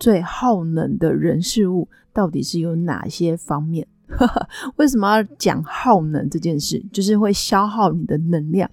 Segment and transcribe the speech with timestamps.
[0.00, 3.86] 最耗能的人事物到底是有哪些方面？
[4.74, 6.84] 为什么要讲耗能这件事？
[6.92, 8.68] 就是会消耗你的能量。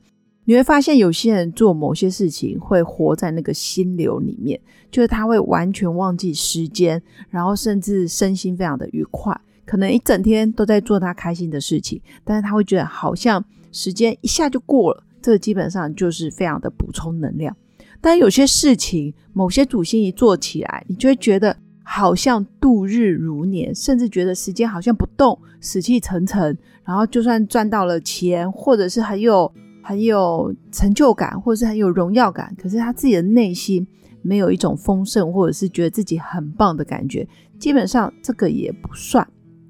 [0.46, 4.60] 你会发现有些人做某些事情会活在那个心流里面，
[4.90, 15.04] 就是他会完全忘记时间，然后甚至身心非常的愉快，可能一整天都在做他开心的事情，但是他会觉得好像时间一下就过了。
[15.22, 17.54] 这基本上就是非常的补充能量。
[18.00, 26.58] 但有些事情，某些主心一做起来，你就会觉得好像度日如年，甚至觉得时间好像不动，死气沉沉。
[26.84, 29.52] 然后就算赚到了钱，或者是很有
[29.84, 33.86] 很有成就感，或者是很有荣耀感，可是他自己的内心
[34.22, 37.28] 没有一种丰盛，或者是觉得自己很棒的感觉。
[37.60, 39.28] 基本上这个也不算，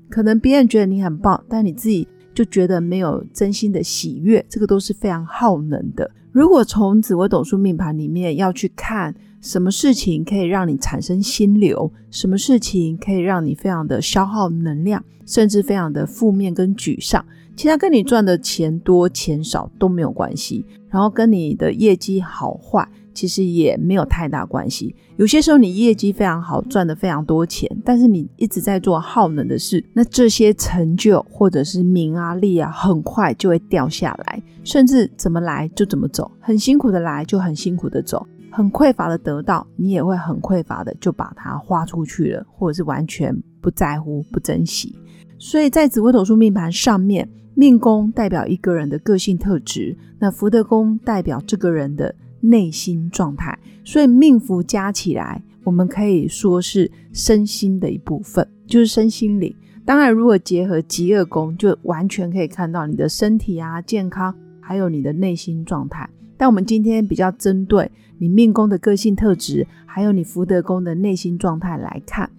[0.09, 6.07] 可能别人觉得你很棒，但你自己就觉得没有真心的喜悦，这个都是非常耗能的。
[6.31, 22.87] 如果从紫微斗数命盘里面要去看什么事情可以让你产生心流，什么事情可以让你非常的消耗能量，甚至非常的负面跟沮丧，其他跟你赚的钱多钱少都没有关系，然后跟你的业绩好坏。
[23.17, 24.95] 其实也没有太大关系。
[25.15, 44.95] 有些时候你业绩非常好，赚的非常多钱，但是你一直在做耗能的事，那这些成就或者是名啊利啊，很快就会掉下来，甚至怎么来就怎么走，很辛苦的来就很辛苦的走，很匮乏的得到，你也会很匮乏的就把它花出去了，或者是完全不在乎、不珍惜。
[45.39, 52.13] 所以在紫微斗数命盘上面，命宫代表一个人的个性特质，那福德宫代表这个人的。
[52.39, 59.53] 内心状态，所以命符加起来，我们可以说是身心的一部分，就是身心灵。
[59.85, 66.09] 当然，如果结合极恶宫，就完全可以看到你的身体啊、健康，还有你的内心状态。
[66.35, 72.29] 但我们今天比较针对你命宫的个性特质，还有你福德宫的内心状态来看。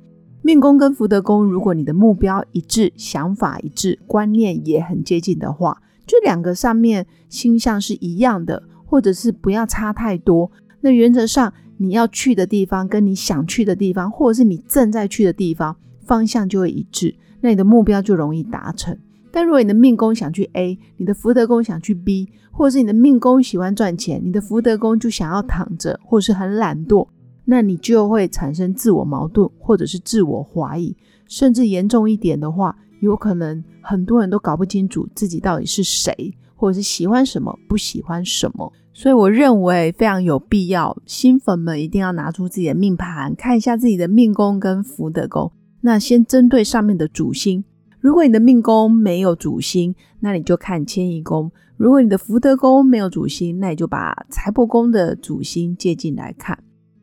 [0.43, 8.63] 命宫跟福德宫，如果你的目标一致、想法一致、观念也很接近的话，就两个上面星象是一样的。
[8.89, 10.51] 或者是不要差太多，
[10.81, 18.97] 那原则上你要去的地方跟你想去的地方，或者是你正在去的地方，方向就会一致，那你的目标就容易达成。
[19.31, 27.07] 但如果你的命宫想去 A，你的福德宫想去 B，或者是你的命宫喜欢赚钱，你的福德宫就想要躺着，或者是很懒惰，
[27.45, 36.35] 那你就会产生自我矛盾，或者是自我怀疑，甚至严重一点的话，有可能很多人都搞不清楚自己到底是谁。
[36.59, 45.53] 或者是喜欢什么，不喜欢什么，所以我认为非常有必要，新粉们一定要拿出自己的命盘，看一下自己的命宫跟福德宫。
[45.83, 47.63] 那先针对上面的主星，
[48.01, 56.59] 如果你的命宫没有主星，那你就看迁移宫；如果你的福德宫没有主星，那你就把财帛宫的主星借进来看。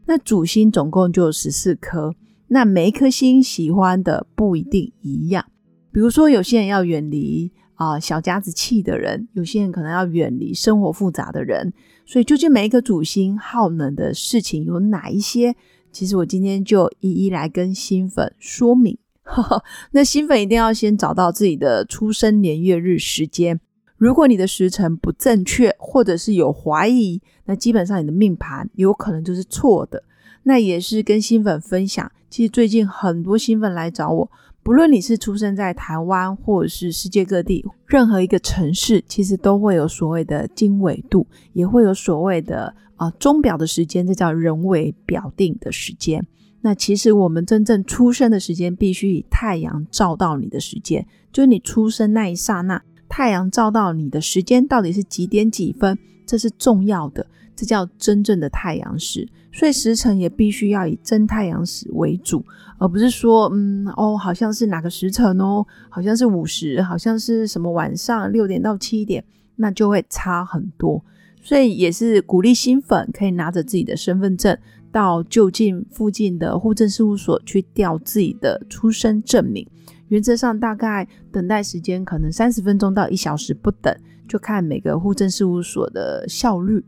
[0.05, 2.13] 那主星总共就十四颗，
[2.49, 5.45] 那每一颗星喜欢的不一定一样。
[5.93, 7.53] 比如说，有些人要远离。
[7.75, 11.71] 啊，小家子气的人，有些人可能要远离生活复杂的人，
[12.05, 15.55] 所以究竟每一个主星耗能的事情有哪一些？
[15.91, 18.97] 其实我今天就一一来跟新粉说明。
[19.91, 23.59] 那新粉一定要先找到自己的出生年月日时间，
[23.97, 30.03] 如果你的时辰不正确，或者是有怀疑，那基本上你的命盘有可能就是错的。
[30.47, 34.31] 那也是跟新粉分享，其实最近很多新粉来找我。
[34.61, 46.25] 不论你是出生在台湾，或者是世界各地任何一个城市，其实都会有所谓的经纬度，也会有所谓的啊钟表的时间，这叫人为表定的时间。
[46.61, 59.27] 那其实我们真正出生的时间，必须以太阳照到你的时间，就是你出生那一刹那，太阳照到你的时间到底是几点几分，这是重要的，这叫真正的太阳时。
[59.51, 62.43] 所以时辰也必须要以真太阳时为主。
[62.77, 69.23] 而不是说，嗯，哦，好像是哪个时辰哦，好像是午时，好像是什么晚上六点到七点，
[69.55, 71.01] 那就会差很多。
[71.41, 74.57] 所以也是鼓励新粉可以拿着自己的身份证
[74.91, 79.65] 到就近附近的户政事务所去调自己的出生证明。
[80.09, 83.95] 原则上大概等待时间可能三十分钟到一小时不等，
[84.27, 86.83] 就看每个户政事务所的效率。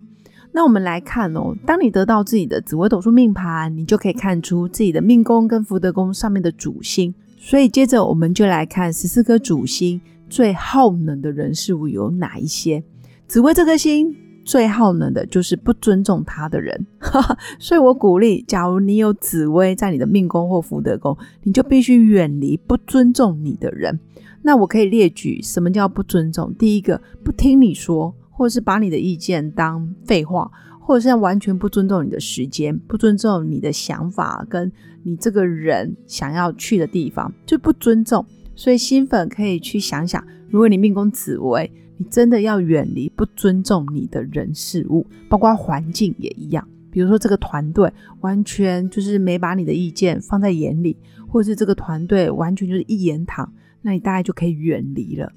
[0.52, 7.14] 那我们来看哦，当你得到自己的紫微斗数命盘，你就可以看出自己的命宫跟福德宫上面的主星。
[7.38, 12.84] 所以接着我们就来看十四颗主星最耗能的人事物有哪一些。
[13.28, 14.14] 紫微这颗星
[14.44, 16.88] 最耗能的就是不尊重他的人，
[17.60, 24.00] 所以我鼓励，假如你有紫微在你的命宫或福德宫，你就必须远离不尊重你的人。
[24.42, 26.54] 那我可以列举什么叫不尊重？
[26.58, 28.16] 第一个，不听你说。
[28.38, 30.50] 或者是把你的意见当废话，
[30.80, 38.24] 或者是完全不尊重你的时间，不尊重你的想法，跟你这个人想要去的地方，就不尊重。
[38.56, 46.68] 所以新粉可以去想想，如果你命宫紫薇，你真的要远离不尊重你的人事物，包括环境也一样。
[46.92, 47.92] 比如说这个团队
[48.22, 50.96] 完全就是没把你的意见放在眼里，
[51.28, 53.52] 或者是这个团队完全就是一言堂，
[53.82, 55.32] 那你大概就可以远离了。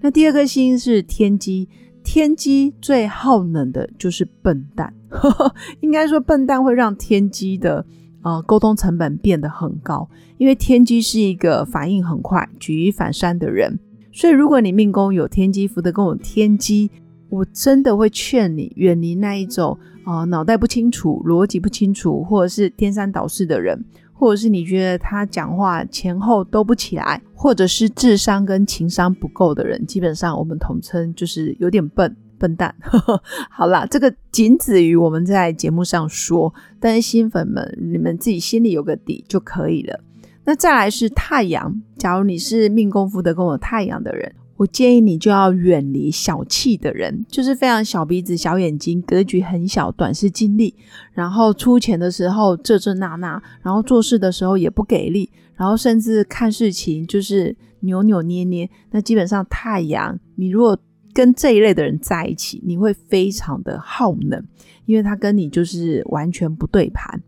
[0.00, 1.68] 那第二颗星是天机。
[2.02, 4.92] 天机最耗能的就是笨蛋，
[5.80, 7.84] 应该说笨蛋会让天机的
[8.22, 10.08] 呃沟通成本变得很高，
[10.38, 13.78] 因为天机是一个反应很快、举一反三的人，
[14.12, 16.90] 所以如果你命宫有天机，福德宫有天机，
[17.28, 23.84] 我真的会劝你远离那一种啊脑袋不清楚、逻辑不清楚，或者是颠三倒四的人。
[24.20, 32.74] 或者是你觉得他讲话前后都不起来，或者是智商跟情商不够的人，基本上我们统称就是有点笨笨蛋。
[33.48, 39.98] 好啦，这个仅止于我们在节目上说，但是新粉们你们自己心里有个底就可以了。
[40.44, 44.30] 那再来是太阳，假如你是命宫福德宫有太阳的人。
[44.60, 50.74] 我建议你就要远离小气的人，就是非常小鼻子、小眼睛、格局很小、短视精力，
[51.14, 58.68] 然后出钱的时候这这那那，然后做事的时候也不给力，然后甚至看事情就是扭扭捏捏。
[58.90, 60.78] 那基本上太阳，你如果
[61.14, 64.44] 跟这一类的人在一起，你会非常的耗能，
[64.84, 67.22] 因为他跟你就是完全不对盘。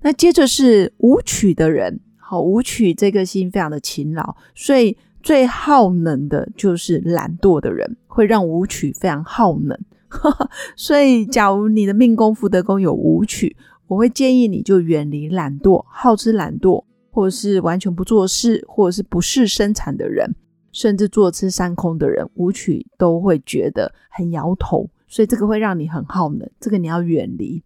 [0.00, 4.96] 那接着是舞曲的人，好，舞曲这个心非常的勤劳，所以。
[5.28, 9.78] 最耗能的就是懒惰的人，会让舞曲非常耗能。
[10.74, 13.54] 所以，假如你的命宫福德宫有舞曲，
[13.88, 20.34] 我会建议你就远离懒惰、好吃懒惰，或者是完全不做事，或者是不事生产的人，
[20.72, 24.88] 甚至坐吃山空的人，舞曲都会觉得很摇头。
[25.06, 27.62] 所以，这个会让你很耗能，这个你要远离。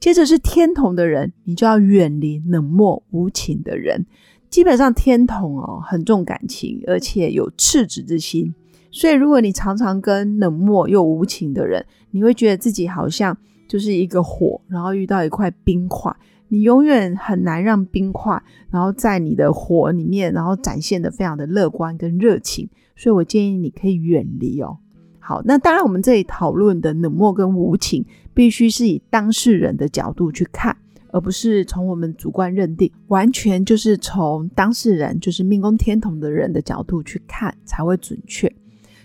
[0.00, 4.06] 接着是天同的人，你就要远离冷漠无情的人。
[4.54, 8.54] 基本上天同哦很重感情，而且有赤子之心，
[8.92, 13.36] 所以如果你常常跟冷漠又无情的人，你会觉得自己好像
[13.66, 16.14] 就是一个火，然后遇到一块冰块，
[16.46, 18.40] 你永远很难让冰块
[18.70, 24.78] 然后在你的火里面，然后展现的非常的乐观跟热情，所以我建议你可以远离哦。
[25.18, 30.76] 好，那当然我们这里讨论的冷漠跟无情，必须是以当事人的角度去看。
[31.14, 38.52] 而不是从我们主观认定，完全就是从当事人，就是命宫天同的人的角度去看才会准确。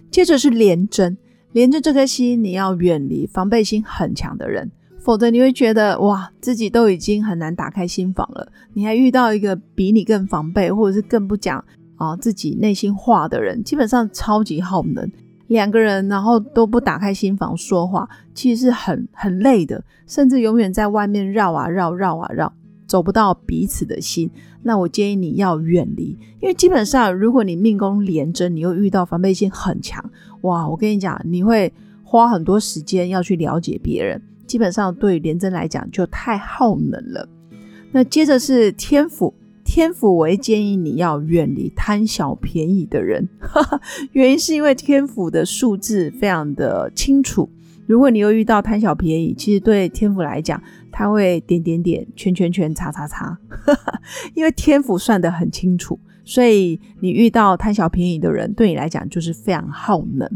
[0.09, 1.15] 接着是廉贞，
[1.51, 11.63] 连着这颗心，你要远离防备心很强的人，否则你会觉得哇，自己都已经很难打开心房了，你还遇到一个比你更防备，或者是更不讲
[11.97, 15.07] 啊自己内心话的人，基本上超级耗能。
[15.49, 22.53] 两个人，然后都不打开心房说话，其实是很很累的，甚至永远在外面绕啊绕，绕啊绕，
[22.87, 24.29] 走不到彼此的心。
[24.61, 30.03] 那我建议你要远离，因为基本上，如果你命宫连贞，你又遇到防备心很强，
[30.41, 37.27] 哇，我跟你讲，你会花很多时间要去了解别人，基本上对连贞来讲就太耗能了。
[37.91, 39.33] 那接着是天府。
[39.79, 43.29] 天府，我会建议你要远离贪小便宜的人，
[44.11, 47.49] 原因是因为天府的数字非常的清楚。
[47.87, 53.39] 如果你又遇到贪小便宜，其实对天府来讲，他会点点点、圈圈圈、叉叉叉，
[54.35, 60.29] 因为天府算得很清楚，所以你遇到贪小便宜的人，对你来讲就是非常耗能。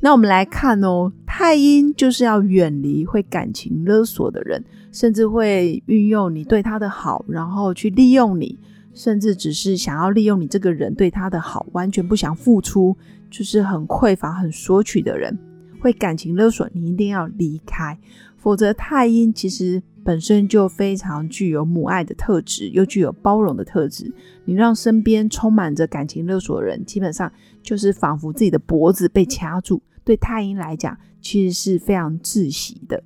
[0.00, 8.58] 那我们来看哦，太阴就是要远离会感情勒索的人，甚至会运用你对他的好，然后去利用你，
[8.94, 12.96] 甚至只是想要利用你这个人对他的好，完全不想付出，
[13.30, 15.38] 就是很匮乏、很索取的人，
[15.80, 17.98] 会感情勒索，你一定要离开，
[18.36, 24.12] 否则太阴其实本身就非常具有母爱的特质，又具有包容的特质，
[24.44, 27.32] 你让身边充满着感情勒索的人，基本上
[27.62, 29.82] 就是仿佛自己的脖子被掐住。
[30.04, 33.02] 对太阴来讲，其实是非常窒息的。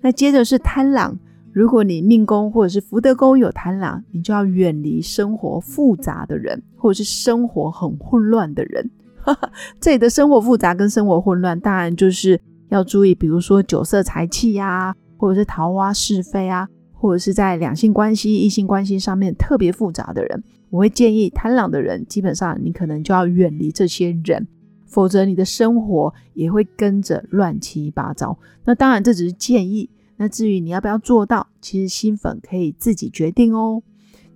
[0.00, 1.18] 那接着是贪狼，
[1.52, 8.90] 如果你命宫或者是福德宫有贪狼，你就要远离生活复杂的人，或者是生活很混乱的人。
[9.80, 24.46] 这里的生活复杂跟生活混乱，当然就是要注意，比如说酒色财气呀，或者是桃花是非啊，或者是在两性关系、异性关系上面特别复杂的人，我会建议贪狼的人，基本上你可能就要远离这些人，
[24.86, 28.38] 否则你的生活也会跟着乱七八糟。
[28.64, 33.82] 那当然这只是建议，那至于你要不要做到，其实新粉可以自己决定哦。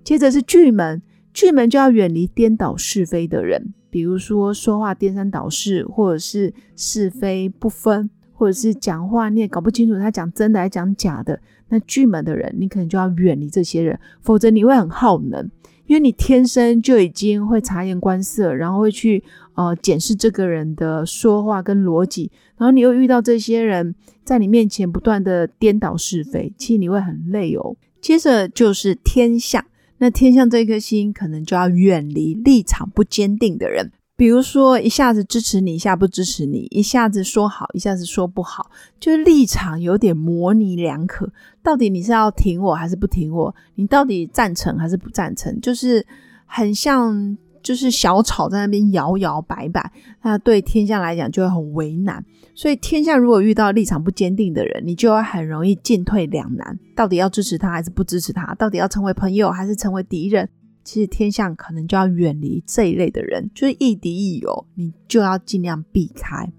[0.02, 1.02] 接着是巨门，
[1.34, 8.08] 巨门就要远离颠倒是非的人，比如说说话颠三倒四，或者是是非不分。
[8.34, 15.48] 或者是讲话你也搞不清楚他讲真的还是讲假的，那巨门的人你可能就要远离这些人，否则你会很耗能，
[15.86, 19.22] 因为你天生就已经会察言观色，然后会去
[19.54, 27.76] 呃检视这个人的说话跟逻辑，然后你又遇到这些人在你面前不断的颠倒是非，其实你会很累哦。
[28.00, 29.64] 接着就是天象，
[29.98, 33.92] 那天象这颗星可能就要远离立场不坚定的人。
[34.14, 41.32] 比如说，一下子支持你，一下不支持你，一下子说好，一下子说不好，就立场有点模棱两可。
[41.62, 43.52] 到底你是要挺我还是不挺我？
[43.74, 45.60] 你到底赞成还是不赞成？
[45.60, 46.06] 就是
[46.46, 49.90] 很像，就是小草在那边摇摇摆摆。
[50.22, 52.24] 那对天下来讲就会很为难。
[52.54, 56.78] 所以天下如果遇到立场不坚定的人，你就会很容易进退两难。
[56.94, 58.54] 到底要支持他还是不支持他？
[58.56, 60.48] 到底要成为朋友还是成为敌人？
[60.84, 66.52] 其实天象可能就要远离这一类的人，就是亦敌亦友，你就要尽量避开。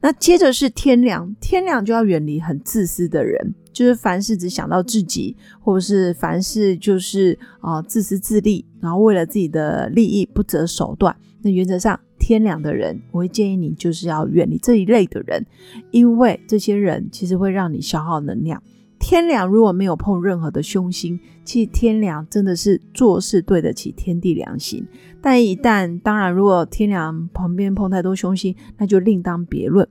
[0.00, 11.16] 那接着是天良，天良就要远离很自私的人，就是凡事只想到自己，或者是凡事就是啊自私自利，然后为了自己的利益不择手段。
[11.40, 15.46] 那原则上天良的人，我会建议你就是要远离这一类的人，
[15.90, 18.62] 因为这些人其实会让你消耗能量。
[19.06, 24.82] 天良如果没有碰任何的凶星，其实天良真的是做事对得起天地良心。
[25.20, 29.86] 但一旦当然，如果天良旁边碰太多凶星，那就另当别论。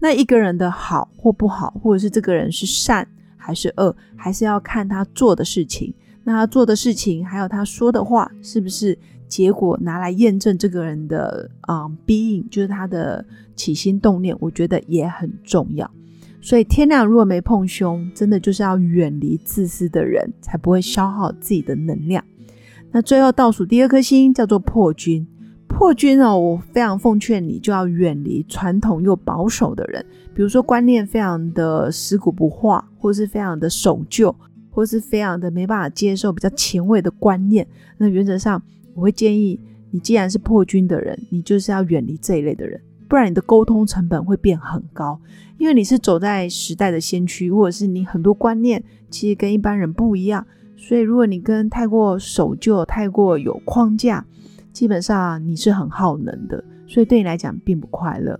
[0.00, 3.08] 那一个人的好或不好，或者是这个人是善
[3.38, 5.94] 还是恶，还是要看他做的事情。
[6.22, 13.24] 那他做的事情，还有他说的话，是不是结果拿来验证这个人的啊逼应，就是他的
[13.56, 15.90] 起心动念，我觉得也很重要。
[16.40, 22.24] 所以天亮如果没碰凶，真的就是要远离自私的人，才不会消耗自己的能量。
[22.90, 25.26] 那最后倒数第二颗星叫做破军，
[25.66, 30.04] 破军哦，我非常奉劝你就要远离传统又保守的人，
[30.34, 34.34] 比如说观念非常的死古不化，或是非常的守旧，
[34.70, 37.66] 或是非常的没办法接受比较前卫的观念。
[37.98, 38.62] 那原则上，
[38.94, 42.80] 我会建议你，既然是破军的人，你就是要远离这一类的人。
[43.08, 45.18] 不然你的沟通成本会变很高，
[45.56, 50.46] 因为你是走在时代的先驱，或者是你很多观念其实跟一般人不一样，
[50.76, 54.24] 所以如果你跟太过守旧、太过有框架，
[54.72, 58.38] 基本上你是很耗能的，所以对你来讲并不快乐。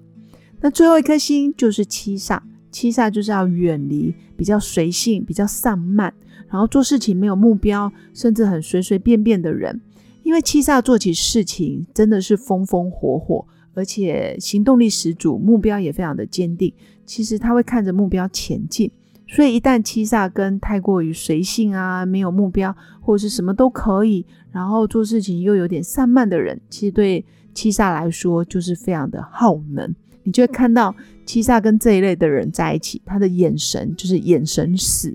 [0.61, 2.39] 那最后一颗星就是七煞，
[2.71, 6.13] 七煞就是要远离比较随性、比较散漫，
[6.49, 9.81] 然后做事情没有目标，甚至很随随便便的人，
[10.23, 13.47] 因为七煞做起事情真的是风风火火。
[13.79, 16.75] 而且行动力十足，目标也非常的坚定。
[17.07, 18.91] 其实他会看着目标前进，
[19.29, 29.95] 所以一旦七煞跟太过于随性啊，没有目标或者是什么都可以，然后做事情又有点散漫的人，其实对七煞来说就是非常的耗能。
[30.25, 30.95] 你就会看到
[31.25, 35.11] 七煞跟这一类的人在一起，他的眼神就是眼神死，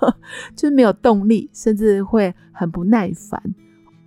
[0.54, 3.40] 就是没有动力，甚至会很不耐烦。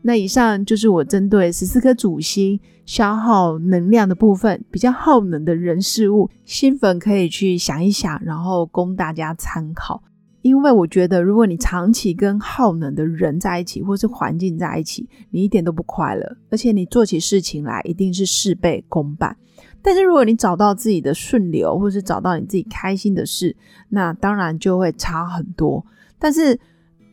[0.04, 10.04] 那以上就是我针对十四颗主星消耗能量的部分，比较耗能的人事物，新粉可以去想一想，然后供大家参考。
[10.42, 19.34] 因为我觉得，如果你长期跟耗能的人在一起，或是环境在一起，你一点都不快乐，而且你做起事情来一定是事倍功半。
[19.82, 23.56] 但是如果你找到自己的顺流，或是找到你自己开心的事，
[23.88, 25.86] 那当然就会差很多。
[26.20, 26.60] 但是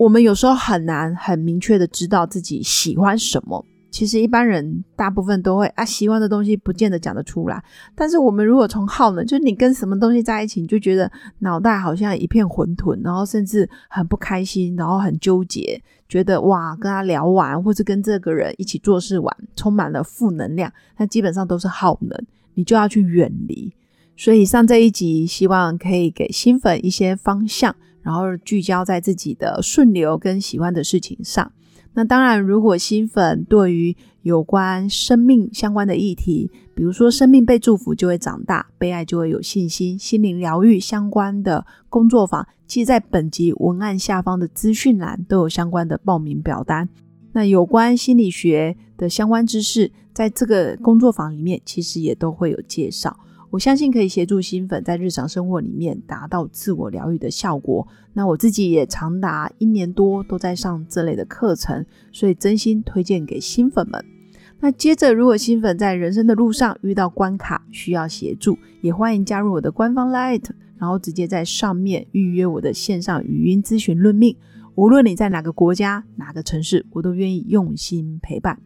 [0.01, 3.63] 我们有时候很难很明确的知道自己喜欢什么。
[3.91, 7.63] 其实一般人大部分都会啊，喜欢的东西不见得讲得出来。
[7.95, 15.79] 但是我们如果从耗呢，就是你跟什么东西在一起，你就觉得脑袋好像一片混沌，然后甚至很不开心，然后很纠结，
[16.09, 22.19] 觉得哇，跟他聊完或是跟这个人一起做事完，充满了负能量，那基本上都是耗能，
[22.55, 23.71] 你就要去远离。
[24.17, 27.77] 所以上这一集，希望可以给新粉一些方向。
[28.03, 31.53] 然后聚焦在自己的顺流跟喜欢的事情上。
[31.93, 46.89] 那当然，如果新粉对于有关生命相关的议题，比如说生命被祝福就会长大，被爱就会有信心，心灵疗愈相关的工作坊，其实在本集文案下方的资讯栏都有相关的报名表单。
[47.33, 53.19] 那有关心理学的相关知识，在这个工作坊里面其实也都会有介绍。
[53.51, 57.87] 我相信可以协助新粉在日常生活里面达到自我疗愈的效果。
[58.13, 64.05] 那我自己也长达一年多都在上这类的课程，所以真心推荐给新粉们。
[64.61, 70.45] 那接着，如果新粉在人生的路上遇到关卡需要协助，也欢迎加入我的官方 Light，
[70.79, 74.37] 然后直接在上面预约我的线上语音咨询论命。
[74.77, 78.61] 无论你在哪个国家、哪个城市，我都愿意用心陪伴。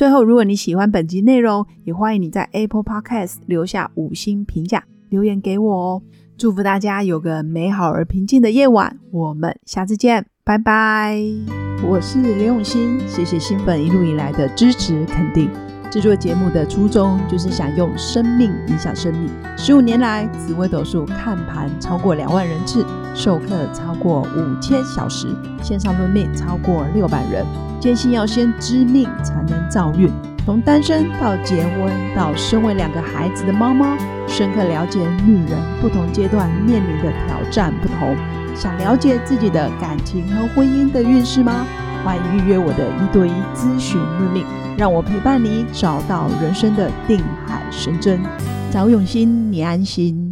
[0.00, 6.02] 最后，如果你喜欢本集内容，也欢迎你在 Apple Podcast 留下五星评价，留言给我哦。
[6.38, 11.20] 祝福大家有个美好而平静的夜晚，我们下次见，拜拜。
[11.86, 15.50] 我是刘永新，谢谢新粉一路以来的支持肯定。
[15.90, 19.28] 制作节目的初衷就是想用生命影响生命。
[19.54, 25.28] 十五年来，紫微斗数看盘超过两万人次，授课超过五千小时，
[25.62, 27.44] 线上论命超过六百人。
[27.80, 30.10] 坚信要先知命才能造运，
[30.44, 38.16] 从单身到结婚到身为两个孩子的妈妈，深刻了解女人不同阶段面临的挑战不同。
[38.54, 41.64] 想了解自己的感情和婚姻的运势吗？
[42.04, 44.44] 欢迎预约我的一对一咨询论命。
[44.76, 48.20] 让我陪伴你，找到人生的定海神针。
[48.70, 50.29] 找永新，你安心。